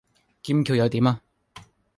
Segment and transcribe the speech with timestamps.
[0.41, 1.21] 劍橋又點呀?